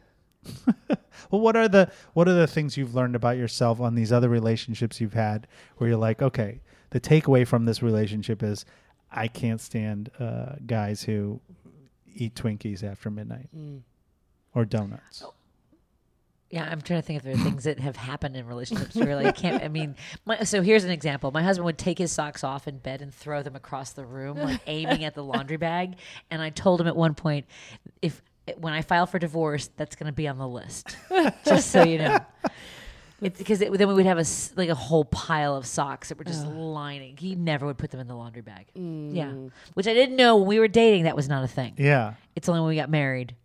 [1.32, 4.30] Well, what are the what are the things you've learned about yourself on these other
[4.30, 8.66] relationships you've had where you're like, okay, the takeaway from this relationship is
[9.12, 11.42] I can't stand uh, guys who
[12.16, 13.82] eat Twinkies after midnight Mm.
[14.56, 15.24] or donuts.
[16.50, 19.36] Yeah, I'm trying to think of the things that have happened in relationships where like
[19.36, 19.62] can't.
[19.62, 21.32] I mean, my, so here's an example.
[21.32, 24.38] My husband would take his socks off in bed and throw them across the room,
[24.38, 25.96] like aiming at the laundry bag.
[26.32, 27.48] And I told him at one point,
[28.02, 28.22] if
[28.58, 30.96] when I file for divorce, that's going to be on the list,
[31.46, 32.18] just so you know.
[33.20, 36.18] It's because it, then we would have a like a whole pile of socks that
[36.18, 37.18] were just lining.
[37.18, 38.68] He never would put them in the laundry bag.
[38.78, 39.14] Mm.
[39.14, 39.34] Yeah,
[39.74, 41.04] which I didn't know when we were dating.
[41.04, 41.74] That was not a thing.
[41.78, 42.14] Yeah.
[42.36, 43.36] It's only when we got married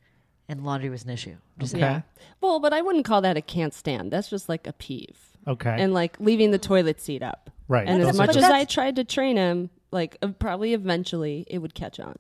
[0.53, 1.37] and laundry was an issue.
[1.59, 1.83] Just Okay.
[1.83, 2.03] saying.
[2.41, 4.11] Well, but I wouldn't call that a can't stand.
[4.13, 5.19] That's just like a peeve.
[5.49, 5.75] Okay.
[5.79, 7.51] And like leaving the toilet seat up.
[7.69, 7.87] right.
[7.89, 10.75] And Those as are much just- as I tried to train him, like uh, probably
[10.75, 12.17] eventually it would catch on.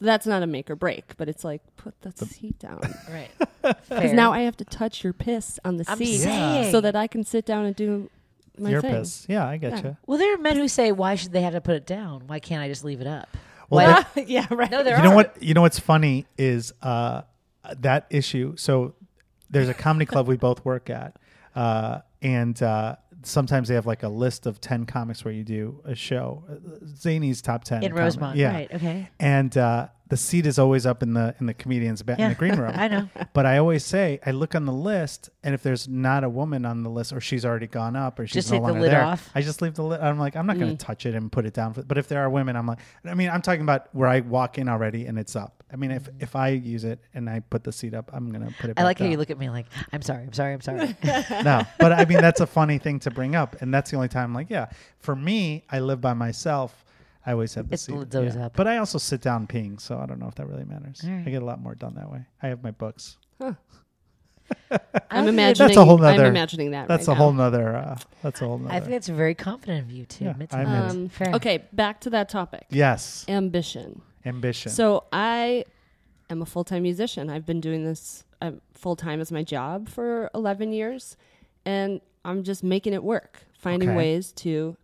[0.00, 2.80] That's not a make or break, but it's like put the seat down.
[3.10, 3.30] Right.
[3.62, 4.14] Because Fair.
[4.14, 6.70] now I have to touch your piss on the I'm seat saying.
[6.70, 8.08] so that I can sit down and do
[8.56, 8.94] my your thing.
[8.94, 9.26] piss.
[9.28, 9.82] Yeah, I get Yeah.
[9.82, 9.96] you.
[10.06, 12.22] Well, there are men who say, "Why should they have to put it down?
[12.28, 13.28] Why can't I just leave it up?"
[13.68, 14.70] Well, Why- that- yeah, right.
[14.70, 15.04] no, there you are.
[15.10, 15.36] know what?
[15.42, 17.22] You know what's funny is uh,
[17.78, 18.54] that issue.
[18.56, 18.94] So
[19.50, 21.16] there's a comedy club we both work at,
[21.54, 25.80] uh, and uh, sometimes they have like a list of ten comics where you do
[25.84, 26.44] a show.
[26.84, 28.36] Zanies top ten in comic- Rosemont?
[28.36, 28.52] yeah.
[28.52, 28.74] Right.
[28.74, 29.08] Okay.
[29.18, 32.34] And uh, the seat is always up in the in the comedian's ba- in the
[32.34, 32.72] green room.
[32.74, 33.08] I know.
[33.34, 36.64] But I always say I look on the list, and if there's not a woman
[36.64, 38.80] on the list, or she's already gone up, or she's Just no take the longer
[38.80, 39.28] lid there, off?
[39.34, 40.00] I just leave the lid.
[40.00, 40.78] I'm like, I'm not going Mm.
[40.78, 41.74] to touch it and put it down.
[41.74, 44.20] For, but if there are women, I'm like, I mean, I'm talking about where I
[44.20, 45.62] walk in already and it's up.
[45.70, 48.46] I mean, if if I use it and I put the seat up, I'm going
[48.46, 48.78] to put it.
[48.78, 50.22] I back like how you look at me like, "I'm sorry.
[50.24, 50.54] I'm sorry.
[50.54, 50.96] I'm sorry."
[51.44, 54.08] no, but I mean that's a funny thing to bring up, and that's the only
[54.08, 54.24] time.
[54.30, 56.84] I'm like, yeah, for me, I live by myself.
[57.28, 57.94] I always have the It's seat.
[57.94, 58.46] lid's always yeah.
[58.46, 58.56] up.
[58.56, 61.02] But I also sit down peeing, so I don't know if that really matters.
[61.04, 61.24] All right.
[61.26, 62.24] I get a lot more done that way.
[62.42, 63.18] I have my books.
[63.40, 63.54] I'm
[65.24, 65.68] think imagining.
[65.68, 66.88] That's a whole I'm imagining that.
[66.88, 67.22] That's right a now.
[67.24, 67.76] whole nother.
[67.76, 68.74] Uh, that's a whole nother.
[68.74, 70.24] I think that's very confident of you too.
[70.24, 71.34] Yeah, admit I to admit Um, Fair.
[71.34, 72.66] okay, back to that topic.
[72.70, 74.00] yes, Ambition.
[74.24, 74.72] ambition.
[74.72, 75.64] So I
[76.30, 77.28] am a full time musician.
[77.28, 81.16] I've been doing this uh, full time as my job for 11 years,
[81.66, 83.98] and I'm just making it work, finding Okay.
[83.98, 84.76] ways to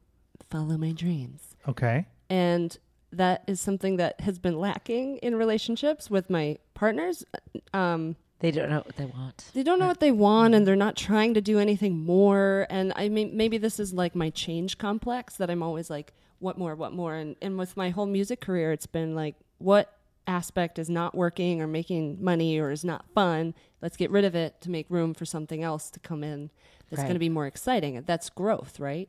[0.51, 1.57] follow my dreams.
[1.67, 2.07] okay.
[2.31, 2.77] And
[3.13, 7.25] that is something that has been lacking in relationships with my partners.
[7.73, 9.51] Um, They don't know what they want.
[9.55, 12.67] they don't know what they want and they're not trying to do anything more.
[12.71, 16.59] And i mean maybe this is like my change complex that i'm always like what
[16.59, 17.15] more what more?
[17.15, 21.61] And, and with my whole music career it's been like what aspect is not working
[21.63, 23.55] or making money or is not fun?
[23.81, 26.51] Let's get rid of it to make room for something else to come in
[26.91, 27.05] that's Right.
[27.07, 28.03] going to be more exciting.
[28.05, 29.09] That's growth right?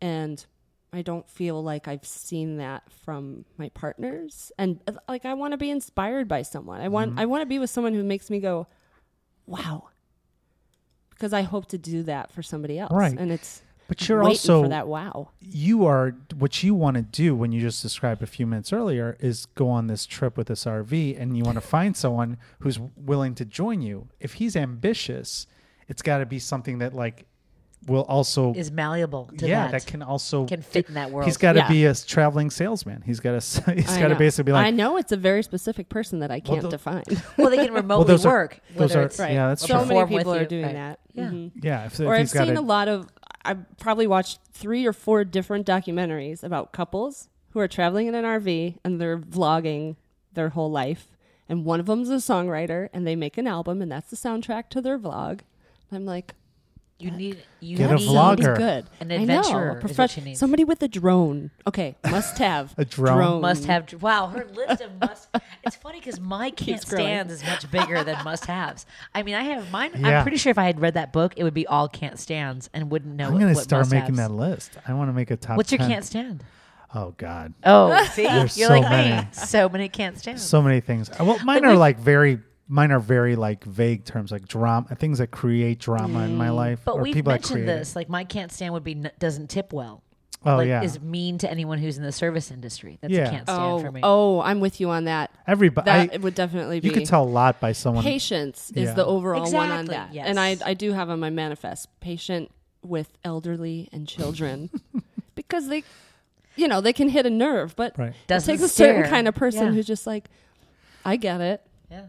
[0.00, 0.44] And
[0.92, 5.52] I don't feel like I've seen that from my partners, and uh, like I want
[5.52, 6.80] to be inspired by someone.
[6.80, 8.66] I want I want to be with someone who makes me go,
[9.46, 9.88] "Wow,"
[11.10, 12.92] because I hope to do that for somebody else.
[12.92, 13.16] Right.
[13.18, 15.30] and it's But you're also for that wow.
[15.40, 19.16] you are what you want to do when you just described a few minutes earlier
[19.20, 22.78] is go on this trip with this RV and you want to find someone who's
[22.96, 24.08] willing to join you.
[24.20, 25.46] If he's ambitious,
[25.86, 27.26] it's got to be something that like
[27.86, 29.86] will also Is malleable to yeah, that.
[29.86, 31.26] can also Can fit in that world.
[31.26, 31.68] He's got to Yeah.
[31.68, 33.02] be a traveling salesman.
[33.06, 34.66] He's got to he's I got to basically be like.
[34.66, 37.04] I know it's a very specific person that I can't the- define.
[37.38, 38.60] well, they can remotely those are- work.
[38.74, 39.32] those whether are- Right.
[39.32, 39.86] Yeah, that's so true.
[39.94, 40.46] many people are you.
[40.46, 40.74] doing Right.
[40.74, 40.98] that.
[41.14, 41.24] Yeah.
[41.30, 41.50] Mhm.
[41.62, 43.08] yeah, if, or if I've seen a, a lot of.
[43.44, 48.24] I've probably watched three or four different documentaries about couples who are traveling in an
[48.24, 49.96] RV and they're vlogging
[50.34, 51.08] their whole life.
[51.48, 54.68] And one of them's a songwriter, and they make an album, and that's the soundtrack
[54.68, 55.40] to their vlog.
[55.90, 56.34] I'm like,
[57.00, 58.56] You need you Get a need vlogger.
[58.56, 58.86] good.
[58.98, 60.34] An I know, adventurer a is what profe- she.
[60.34, 61.52] Somebody with a drone.
[61.64, 63.40] Okay, must have A drone.
[63.40, 64.02] Must have.
[64.02, 65.28] Wow, her list of must.
[65.62, 68.84] It's funny because my can't stands is much bigger than must haves.
[69.14, 69.92] I mean, I have mine.
[69.96, 70.08] Yeah.
[70.18, 72.68] I'm pretty sure if I had read that book, it would be all can't stands
[72.74, 73.28] and wouldn't know.
[73.28, 74.76] I'm going to start making that list.
[74.88, 75.56] I want to make a top.
[75.56, 75.88] What's your 10.
[75.88, 76.44] can't stand?
[76.94, 79.22] Oh God, Oh, see, There's you're so like many.
[79.22, 79.28] me.
[79.34, 80.40] So many can't stand.
[80.40, 81.10] so many things.
[81.10, 82.40] Uh, Well, mine But are like very.
[82.70, 86.80] Mine are very like vague terms, like drama, things that create drama in my life,
[86.80, 86.84] Mm.
[86.84, 87.96] but or we've people mentioned this.
[87.96, 90.02] Like my can't stand would be n- doesn't tip well.
[90.46, 92.98] Oh like, yeah, is mean to anyone who's in the service industry.
[93.00, 93.26] That's Yeah.
[93.26, 94.00] a can't stand Oh, for me.
[94.04, 95.32] oh, I'm with you on that.
[95.48, 95.86] everybody.
[95.86, 96.88] That I, would definitely be.
[96.88, 98.04] you could tell a lot by someone.
[98.04, 100.12] Patience is the overall one on that.
[100.14, 100.26] yes.
[100.28, 102.50] And I, I do have on my manifest patient
[102.84, 104.70] with elderly and children
[105.34, 105.82] because they,
[106.54, 108.12] you know, they can hit a nerve, but Right.
[108.28, 109.72] it takes a certain kind of person Yeah.
[109.72, 110.28] who's just like,
[111.04, 111.62] I get it.
[111.90, 112.02] Yeah.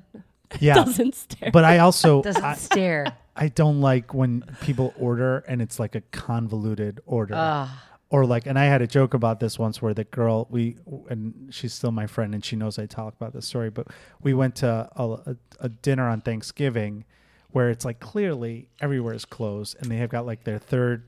[0.59, 1.51] Yeah, Doesn't stare.
[1.51, 3.15] but I also Doesn't I, stare.
[3.35, 7.35] I don't like when people order and it's like a convoluted order.
[7.35, 7.69] Ugh.
[8.09, 10.77] or like and i had a joke about this once where the girl we
[11.09, 13.85] and she's still my friend and she knows i talk about this story but
[14.21, 17.05] we went to a, a, a dinner on thanksgiving
[17.51, 21.03] where it's like clearly everywhere is closed and they have got like their third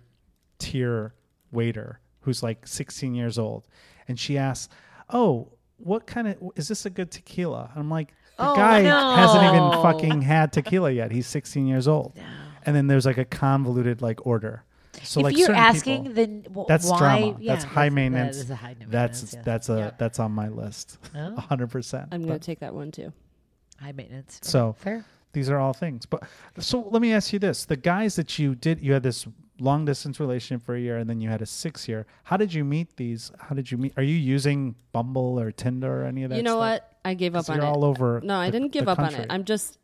[0.60, 1.14] tier
[1.52, 3.68] waiter who's like 16 years old
[4.08, 4.70] and she asks
[5.10, 9.44] oh what kind of is this a good tequila i'm like the Oh, guy hasn't
[9.44, 12.18] even fucking had tequila yet he's 16 years old
[12.66, 14.64] and then there's like a convoluted like order
[15.04, 16.98] so if like you're asking, people- then w- that's why?
[17.00, 17.38] drama.
[17.40, 18.38] Yeah, that's high maintenance.
[18.38, 18.92] That is a high maintenance.
[18.92, 19.42] That's yeah.
[19.44, 19.92] that's a Yeah.
[19.98, 20.98] that's on my list.
[21.16, 22.10] Oh, hundred percent.
[22.12, 23.14] I'm going But to take that one too.
[23.80, 24.40] high maintenance.
[24.44, 25.06] So- fair.
[25.34, 26.06] These are all things.
[26.06, 26.24] But
[26.60, 29.26] so let me ask you this: the guys that you did, you had this
[29.62, 32.06] long distance relationship for a year, and then you had a six year.
[32.24, 33.32] How did you meet these?
[33.40, 33.94] How did you meet?
[33.96, 36.38] Are you using Bumble or Tinder or any of that?
[36.38, 36.82] you know stuff?
[36.82, 36.98] what?
[37.06, 37.70] I gave up on you're it.
[37.70, 38.22] all over.
[38.24, 39.28] No, I didn't give the up on it.
[39.30, 39.78] I'm just,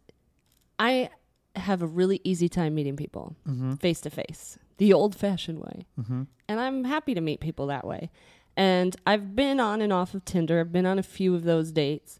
[0.78, 1.10] I
[1.56, 3.36] have a really easy time meeting people
[3.80, 5.86] face to face, the old fashioned way.
[6.00, 6.24] Mm-hmm.
[6.48, 8.10] And I'm happy to meet people that way.
[8.56, 10.60] And I've been on and off of Tinder.
[10.60, 12.20] I've been on a few of those dates.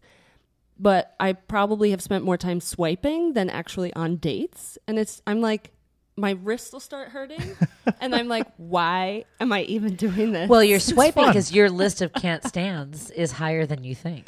[0.80, 4.78] But I probably have spent more time swiping than actually on dates.
[4.86, 5.72] And it's, I'm like,
[6.18, 7.56] my wrists will start hurting.
[8.00, 10.48] and I'm like, why am I even doing this?
[10.48, 14.26] Well, you're swiping because your list of can't stands is higher than you think.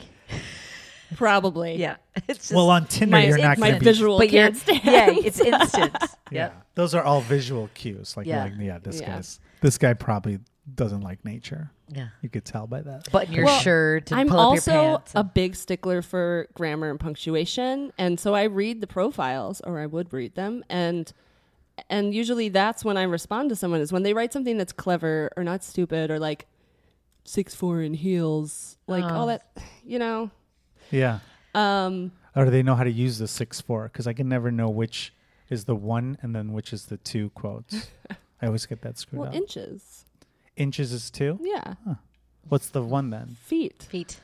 [1.17, 1.77] probably.
[1.77, 1.97] Yeah,
[2.29, 3.85] it's just, Well, on Tinder, My, you're not my going to be.
[3.85, 4.81] visual but you're can't stand.
[4.85, 5.97] yeah, it's instant.
[6.01, 6.67] yeah, Yep.
[6.75, 8.17] those are all visual cues.
[8.17, 8.37] Like, Yeah.
[8.47, 9.17] yeah, like, yeah, this Yeah.
[9.17, 10.39] guy's this guy probably
[10.75, 11.71] doesn't like nature.
[11.89, 12.09] Yeah.
[12.23, 13.11] You could tell by that.
[13.11, 15.13] Button your Well, shirt and I'm pull up your also pants.
[15.17, 19.87] a big stickler for grammar and punctuation, and so I read the profiles, or I
[19.87, 21.13] would read them, and
[21.89, 25.31] and usually that's when I respond to someone is when they write something that's clever
[25.37, 26.47] or not stupid or like
[27.25, 29.09] six four in heels, like Oh.
[29.15, 29.51] all that,
[29.85, 30.31] you know.
[30.91, 31.21] Yeah.
[31.55, 33.85] Um, Or do they know how to use the six four?
[33.85, 35.13] Because I can never know which
[35.49, 37.89] is the one and then which is the two quotes.
[38.43, 39.35] I always get that screwed well, up.
[39.35, 40.05] inches,
[40.57, 41.39] Inches is two.
[41.43, 41.75] yeah,
[42.49, 43.37] What's the one then?
[43.45, 44.21] feet, feet.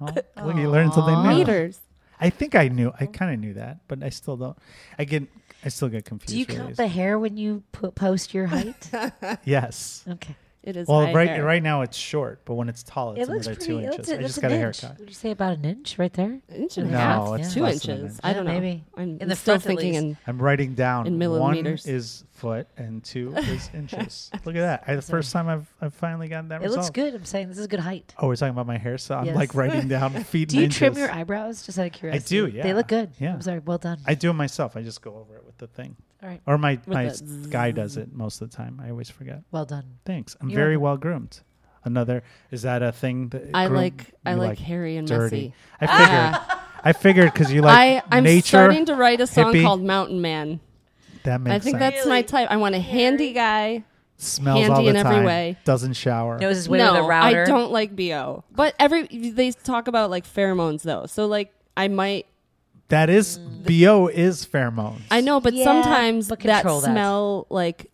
[0.00, 0.06] Oh,
[0.44, 1.28] look, you learned something new.
[1.38, 1.78] meters.
[2.20, 2.92] I think I knew.
[2.98, 4.56] I kind of knew that, but I still don't.
[4.98, 5.24] I get.
[5.64, 6.32] I still get confused.
[6.32, 8.90] Do you count the hair when you put, post your height?
[9.44, 10.04] Yes.
[10.08, 10.34] Okay.
[10.62, 11.42] It is Well, right hair.
[11.42, 13.64] right now it's short, but when it's tall, it's it another pretty.
[13.64, 14.08] two it inches.
[14.08, 14.90] looks- I just got a an haircut.
[14.90, 14.98] inch.
[15.00, 16.38] Would you say about an inch right there?
[16.54, 18.16] inch and a No, half, it's two less than an inches.
[18.16, 18.20] inch.
[18.22, 18.52] I don't know.
[18.52, 18.84] maybe.
[18.94, 20.04] I'm In the still front, thinking least.
[20.04, 21.86] in I'm writing down In millimeters.
[21.86, 24.30] one is foot and two is inches.
[24.44, 24.84] Look at that!
[24.86, 26.80] I, the first time I've I've finally gotten that It result.
[26.84, 27.14] looks good.
[27.14, 28.14] I'm saying this is good height.
[28.18, 29.36] Oh, we're talking about my hair, so I'm Yes.
[29.36, 30.50] like writing down feet.
[30.50, 31.64] Do and you trim your eyebrows?
[31.64, 32.38] Just out of curiosity.
[32.38, 32.62] I do, Yeah.
[32.64, 33.12] They look good.
[33.18, 33.32] Yeah.
[33.32, 33.60] I'm sorry.
[33.60, 33.98] Well done.
[34.06, 34.76] I do it myself.
[34.76, 36.40] I just go over it with the thing, All right.
[36.46, 38.80] or my my the s- guy does it most of the time.
[38.84, 39.42] I always forget.
[39.50, 39.84] Well done.
[40.04, 40.36] Thanks.
[40.40, 41.10] I'm You're very welcome.
[41.10, 41.40] well groomed.
[41.82, 45.36] Another is that a thing that I groom- like I you like, hairy and dirty?
[45.48, 45.54] messy.
[45.80, 46.08] I figured.
[46.10, 46.66] Ah.
[46.82, 48.46] I figured because you like I I'm nature.
[48.48, 49.62] starting to write a song hippie.
[49.62, 50.60] called Mountain Man.
[51.24, 51.62] that makes sense.
[51.62, 51.94] I think sense.
[51.96, 52.48] that's my type.
[52.50, 53.84] I want a handy guy.
[54.18, 55.24] Smells handy all the in every time.
[55.24, 55.56] way.
[55.64, 56.38] Doesn't shower.
[56.38, 57.42] Noses way no, with a router.
[57.42, 58.44] I don't like bo.
[58.52, 61.06] But every they talk about like pheromones though.
[61.06, 62.26] So like I might
[62.90, 65.00] That is bo is pheromones.
[65.10, 66.90] I know, but Yeah, sometimes but that control that.
[66.90, 67.90] smell like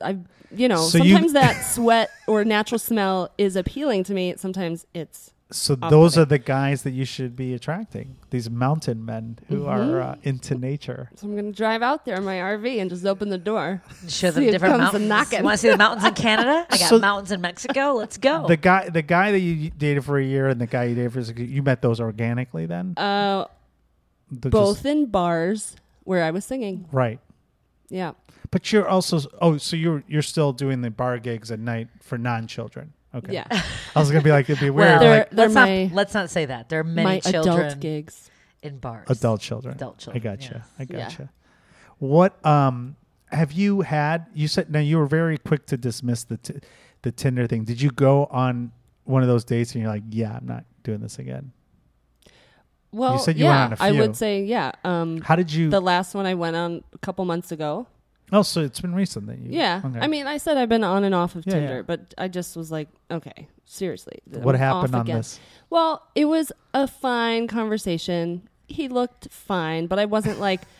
[0.00, 0.18] I
[0.54, 4.34] you know So you- sometimes that sweat or natural smell is appealing to me.
[4.36, 8.16] Sometimes it's So Off those are the guys that you should be attracting.
[8.30, 9.68] These mountain men who Mm-hmm.
[9.68, 11.10] are uh, into nature.
[11.16, 13.82] so I'm gonna drive out there in my RV and just open the door.
[14.08, 15.08] Show See them who different comes a mountains.
[15.08, 15.38] knocking.
[15.40, 16.66] You want to see the mountains in Canada?
[16.70, 17.94] I got So- mountains in Mexico.
[17.94, 18.46] Let's go.
[18.48, 21.12] The guy, the guy that you dated for a year, and the guy you dated
[21.12, 22.94] for six, you met those organically then.
[22.96, 23.46] Uh, They're
[24.40, 26.86] both just- in bars where I was singing.
[26.92, 27.20] right.
[27.88, 28.12] Yeah.
[28.50, 32.16] But you're also oh, so you're you're still doing the bar gigs at night for
[32.18, 32.92] non-children.
[33.14, 33.32] Okay.
[33.34, 33.46] Yeah.
[33.94, 34.88] I was gonna be like it'd be weird.
[34.88, 36.68] well, They're- like they're let's my- not let's not say that.
[36.68, 38.30] There are many my children adult gigs.
[38.62, 39.08] in bars.
[39.10, 39.74] adult children.
[39.74, 40.20] Adult children.
[40.26, 40.64] I children, gotcha.
[40.78, 40.88] yes.
[40.90, 41.04] I Yeah.
[41.04, 41.30] gotcha.
[41.98, 42.96] What um
[43.30, 44.26] have you had?
[44.34, 46.54] You said now you were very quick to dismiss the t-
[47.02, 47.64] the Tinder thing.
[47.64, 48.72] Did you go on
[49.04, 51.52] one of those dates and you're like, yeah, I'm not doing this again?
[52.94, 54.00] Well, said you yeah, went on a I few.
[54.00, 54.72] would say yeah.
[54.84, 55.68] Um, How did you?
[55.70, 57.86] the last one I went on a couple months ago.
[58.32, 59.50] oh, so it's been recent that you.
[59.50, 59.82] Yeah.
[59.84, 59.98] Okay.
[60.00, 61.82] I mean, I said I've been on and off of Yeah, Tinder, yeah.
[61.82, 64.20] but I just was like, okay, seriously.
[64.26, 65.16] what I'm happened off on again.
[65.18, 65.40] this?
[65.70, 68.48] Well, it was a fine conversation.
[68.68, 70.60] He looked fine, but I wasn't like,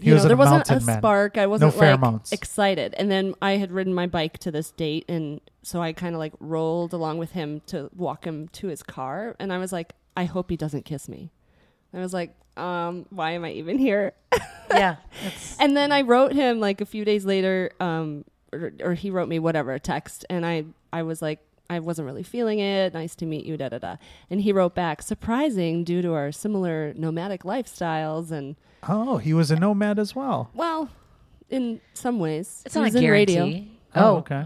[0.00, 0.98] He you was know, there wasn't a mountain man.
[0.98, 1.38] spark.
[1.38, 2.32] I wasn't No like pheromones.
[2.32, 2.94] excited.
[2.96, 6.18] And then I had ridden my bike to this date, and so I kind of
[6.18, 9.92] like rolled along with him to walk him to his car, and I was like,
[10.16, 11.30] I hope he doesn't kiss me.
[11.92, 14.12] I was like, um, why am I even here?
[14.70, 14.96] yeah.
[15.60, 19.28] And then I wrote him like a few days later, um, or, or he wrote
[19.28, 22.92] me whatever a text, and I I was like I wasn't really feeling it.
[22.94, 23.96] Nice to meet you, da da da.
[24.30, 29.50] And he wrote back, surprising due to our similar nomadic lifestyles, and Oh, he was
[29.50, 30.50] a nomad as well.
[30.54, 30.90] well,
[31.48, 33.38] in some ways, it's he not was a in guarantee.
[33.40, 33.64] radio.
[33.94, 34.44] Oh, okay.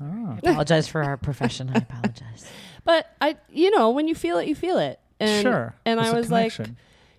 [0.00, 0.32] Oh.
[0.32, 1.70] I apologize for our profession.
[1.74, 2.46] I apologize.
[2.86, 4.98] But I, you know, when you feel it, you feel it.
[5.20, 5.74] And, sure.
[5.84, 6.56] And There's I a was like,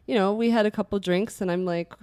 [0.08, 1.94] you know, we had a couple drinks, and I'm like,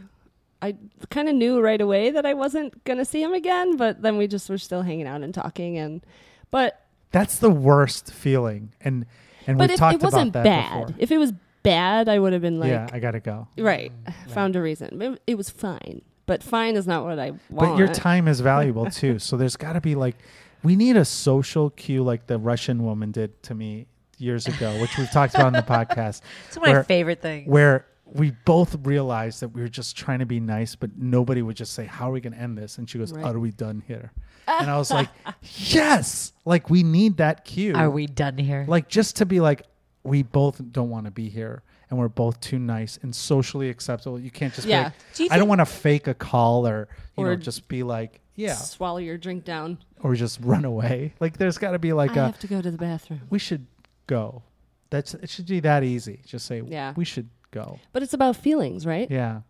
[0.61, 0.77] I
[1.11, 4.27] kind of knew right away that I wasn't gonna see him again, but then we
[4.29, 6.05] just were still hanging out and talking, and
[6.50, 9.07] but that's the worst feeling, and
[9.46, 11.03] and but we if talked it wasn't about that bad, before.
[11.03, 13.48] if it was bad, I would have been like, yeah, I gotta go.
[13.59, 15.00] right, mm, found a reason.
[15.00, 17.50] It, it was fine, but fine is not what I want.
[17.50, 19.18] But your time is valuable too.
[19.18, 20.16] so there's got to be like,
[20.64, 23.87] we need a social cue like the Russian woman did to me
[24.18, 27.46] years ago, which we've talked about on the podcast, It's one of my favorite things.
[27.48, 31.57] where we both realized that we were just trying to be nice, but nobody would
[31.57, 33.24] just say, "How are we going to end this?" And she goes, Right.
[33.24, 34.12] "Are we done here?"
[34.46, 35.09] And I was like,
[35.42, 37.74] "Yes!" Like we need that cue.
[37.74, 38.64] Are we done here?
[38.68, 39.62] Like just to be like,
[40.03, 44.20] we both don't want to be here, and we're both too nice and socially acceptable.
[44.20, 44.81] You can't just Yeah.
[44.81, 47.68] be like, Do I don't want to fake a call or you know Or- just
[47.68, 49.79] be like, yeah, Swallow your drink down.
[50.04, 51.12] Or just run away.
[51.18, 53.22] Like there's got to be like I a have to go to the bathroom.
[53.30, 53.66] we should
[54.06, 54.42] go.
[54.90, 56.20] That's it should be that easy.
[56.24, 56.92] Just say Yeah.
[56.96, 57.80] we should go.
[57.92, 59.10] But it's about feelings, right?
[59.10, 59.40] Yeah.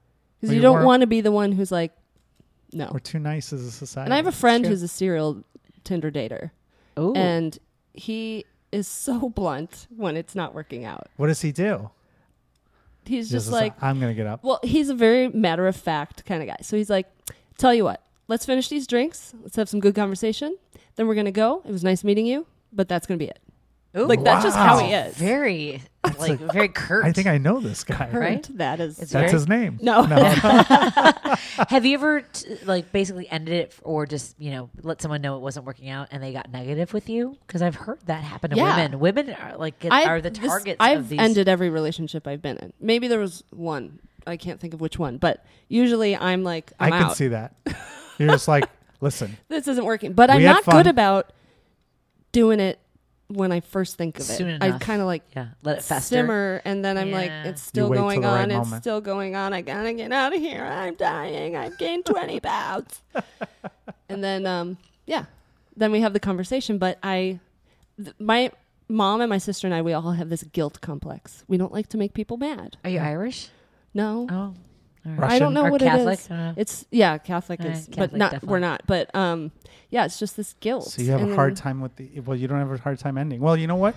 [0.41, 1.93] Because you you don't want to be the one who's like,
[2.73, 2.89] no.
[2.93, 4.07] We're too nice as a society.
[4.07, 5.45] And I have a friend who's a serial
[5.85, 6.51] Tinder dater,
[6.99, 7.13] Ooh.
[7.15, 7.59] and
[7.93, 11.09] he is so blunt when it's not working out.
[11.17, 11.91] What does he do?
[13.07, 14.43] He's just Just like, I'm gonna get up.
[14.45, 16.57] well, he's a very matter of fact kind of guy.
[16.63, 17.07] So he's like,
[17.59, 19.35] tell you what, let's finish these drinks.
[19.43, 20.57] Let's have some good conversation.
[20.97, 21.63] Then we're gonna go.
[21.65, 23.39] It was nice meeting you, but that's gonna be it.
[23.97, 24.07] Ooh.
[24.07, 25.15] Like that's just how he is.
[25.17, 25.81] very
[26.19, 27.05] like very curt.
[27.05, 28.11] I think I know this guy.
[28.13, 28.45] Right?
[28.59, 28.99] That is.
[28.99, 29.79] It's That's very- his name.
[29.81, 30.03] no.
[31.69, 35.37] Have you ever t- like basically ended it or just you know let someone know
[35.37, 37.37] it wasn't working out and they got negative with you?
[37.47, 38.77] Because I've heard that happen to Yeah.
[38.77, 38.99] women.
[38.99, 41.21] Women are like get, I- are the this- targets I've of these.
[41.21, 42.73] ended every relationship I've been in.
[42.81, 44.01] Maybe there was one.
[44.27, 47.17] I can't think of which one, but usually I'm like, I I'm can out.
[47.17, 47.55] see that.
[48.19, 48.69] You're just like,
[49.01, 50.13] listen, this isn't working.
[50.13, 50.77] But I'm not fun.
[50.77, 51.33] good about
[52.33, 52.79] doing it
[53.29, 54.35] when I first think of it.
[54.35, 56.17] Soon I kind of like yeah, let it fester.
[56.17, 58.51] simmer, and then I'm like, it's still going the right on.
[58.51, 58.83] it's moment.
[58.83, 59.53] still going on.
[59.53, 60.65] I gotta get out of here.
[60.65, 61.57] I'm dying.
[61.57, 63.03] I've gained 20 pounds.
[64.09, 65.25] and then, um, yeah,
[65.77, 66.79] then we have the conversation.
[66.79, 67.41] But I,
[67.97, 68.53] th- my
[68.89, 71.45] mom and my sister and I, we all have this guilt complex.
[71.49, 72.77] We don't like to make people mad.
[72.85, 73.49] Are you Irish?
[73.95, 74.57] No, Oh, all right.
[75.05, 75.25] Russian?
[75.25, 76.19] I don't know what Catholic?
[76.19, 76.31] it is.
[76.31, 76.55] I.
[76.57, 78.33] It's yeah, Catholic Uh, is, but not.
[78.33, 78.49] definitely.
[78.53, 78.83] We're not.
[78.87, 79.53] But um,
[79.91, 80.85] yeah, it's just this guilt.
[80.85, 82.21] so you have And a hard time with the.
[82.21, 83.41] Well, you don't have a hard time ending.
[83.41, 83.95] Well, you know what?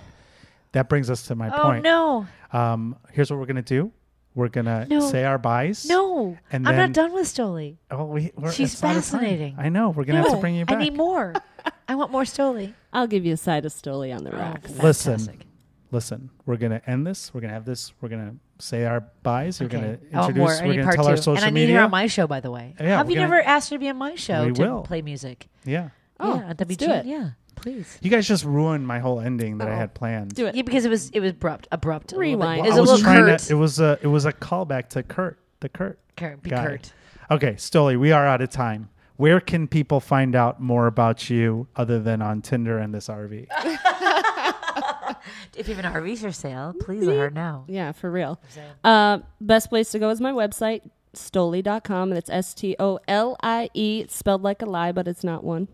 [0.72, 1.82] That brings us to my oh point.
[1.82, 3.90] no, Um, here's what we're gonna do.
[4.34, 5.00] We're gonna No.
[5.10, 5.86] say our buys.
[5.88, 6.36] no!
[6.52, 7.78] And I'm then- not done with Stolie.
[7.90, 9.02] Oh, we, we're, She's it's not a time.
[9.02, 9.54] fascinating.
[9.58, 9.88] I know.
[9.90, 10.78] We're gonna have to bring you I back.
[10.78, 11.32] need more.
[11.88, 12.74] I want more Stolie.
[12.92, 14.70] I'll give you a side of Stolie on the Oh, rocks.
[14.82, 15.40] Listen.
[15.90, 17.32] Listen, we're gonna end this.
[17.32, 17.94] We're gonna have this.
[18.02, 19.60] We're gonna say our buys.
[19.60, 19.76] We're Okay.
[19.76, 20.50] gonna I want more.
[20.50, 20.60] introduce.
[20.60, 21.10] I we're need gonna part tell two.
[21.10, 21.76] our social and I need media.
[21.78, 22.74] her on my show, by the way.
[22.80, 24.62] Yeah, Have we're you gonna- never asked her to be on my show We to
[24.62, 24.82] will.
[24.82, 25.48] play music?
[25.64, 25.90] yeah.
[26.20, 26.76] Oh, oh yeah, on let's WG.
[26.78, 27.06] do it.
[27.06, 27.98] Yeah, please.
[28.02, 29.76] You guys just ruined my whole ending that I Oh.
[29.76, 30.34] had planned.
[30.34, 30.54] Do it.
[30.56, 32.12] Yeah, because it was it was abrupt, abrupt.
[32.12, 32.38] a little bit.
[32.38, 32.66] Rewind.
[32.66, 33.38] It was I a was little trying curt.
[33.40, 33.52] to.
[33.52, 33.98] It was a.
[34.02, 35.38] It was a callback to Kurt.
[35.60, 35.98] The Kurt.
[36.16, 36.64] Kurt, be guy.
[36.66, 36.92] curt.
[37.30, 38.88] Okay, Stolie, we are out of time.
[39.16, 43.46] Where can people find out more about you other than on Tinder and this RV?
[45.56, 47.64] If you have an RV for sale, please let her know.
[47.68, 48.40] Yeah, for real.
[48.84, 50.82] Uh, best place to go is my website,
[51.14, 54.00] stolie.com, and it's S T O L I E.
[54.00, 55.68] It's spelled like a lie, but it's not one.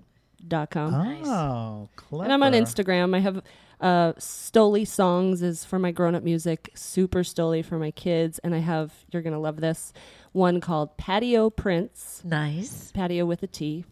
[0.47, 0.95] Dot com.
[0.95, 2.25] Oh, clever.
[2.25, 3.17] And I'm on Instagram.
[3.17, 3.43] I have
[3.81, 8.55] uh, Stolie songs is for my grown up music, Super Stolie for my kids, and
[8.55, 9.93] I have you're gonna love this
[10.33, 12.21] one called Patio Prince.
[12.25, 12.93] Nice.
[12.93, 13.85] Patio with a T.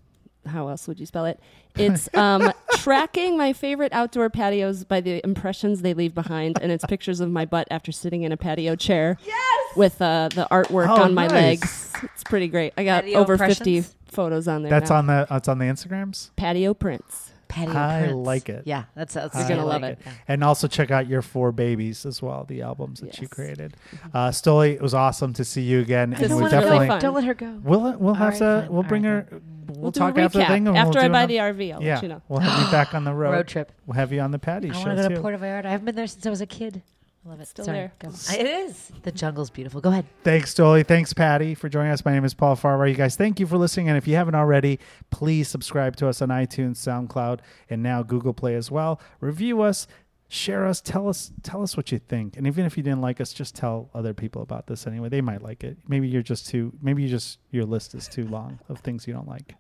[0.46, 1.38] How else would you spell it?
[1.76, 6.85] It's um, tracking my favorite outdoor patios by the impressions they leave behind, and it's
[6.87, 9.18] pictures of my butt after sitting in a patio chair.
[9.24, 9.76] Yes.
[9.76, 11.33] With uh, the artwork Oh, on my nice.
[11.33, 11.92] legs.
[12.02, 12.72] It's pretty great.
[12.76, 14.70] I got Patio over fifty photos on there.
[14.70, 14.96] That's now.
[14.96, 15.26] on the.
[15.31, 16.31] That's on the Instagrams.
[16.37, 17.32] Patio Prince.
[17.53, 18.27] Patio I Prince.
[18.27, 18.62] like it.
[18.67, 19.35] Yeah, that's that's.
[19.38, 19.99] You're gonna I love like it.
[20.05, 20.12] Yeah.
[20.29, 23.31] And also check out your four babies as well, the albums that you Yes.
[23.31, 23.77] created.
[24.15, 26.11] Uh, Stolie, it was awesome to see you again.
[26.11, 27.01] This and was we really definitely fun.
[27.01, 27.61] Don't let her go.
[27.62, 28.69] we'll we'll have right, to fine.
[28.69, 29.27] we'll All bring right, her.
[29.69, 30.67] We'll, We'll, talk do a after the thing.
[30.69, 32.23] and after we'll I do buy an- the RV, I'll yeah, let you know.
[32.29, 33.33] we'll have you back on the road.
[33.33, 33.73] Road trip.
[33.87, 35.15] We'll have you on the Patti I show want to go too.
[35.15, 35.67] to Puerto Vallarta.
[35.67, 36.83] I haven't been there since I was a kid.
[37.24, 37.46] I love it.
[37.46, 37.92] Still Sorry, there.
[38.00, 38.08] go.
[38.08, 38.90] It is.
[39.02, 39.80] The jungle's beautiful.
[39.80, 40.06] Go ahead.
[40.24, 40.82] Thanks, Dolly.
[40.82, 42.04] Thanks, Patti, for joining us.
[42.04, 42.88] My name is Paul Farahvar.
[42.88, 43.88] You guys, thank you for listening.
[43.88, 44.80] And if you haven't already,
[45.11, 47.38] please subscribe to us on iTunes, SoundCloud,
[47.70, 49.00] and now Google Play as well.
[49.20, 49.87] Review us,
[50.26, 52.37] share us, tell us, tell us what you think.
[52.37, 55.08] And even if you didn't like us, just tell other people about this anyway.
[55.08, 55.76] They might like it.
[55.87, 56.72] Maybe you're just too.
[56.82, 59.54] Maybe you just your list is too long of things you don't like.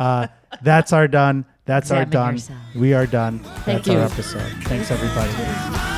[0.00, 0.26] Uh,
[0.62, 1.44] that's our done.
[1.64, 2.34] That's our done.
[2.34, 2.58] yourself.
[2.74, 3.38] We are done.
[3.38, 4.00] Thank that's our you.
[4.00, 4.52] episode.
[4.64, 5.93] Thanks, everybody.